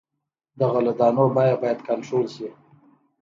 د 0.57 0.59
غلو 0.71 0.93
دانو 0.99 1.25
بیه 1.35 1.55
باید 1.61 1.79
کنټرول 1.87 2.25
شي. 2.35 2.47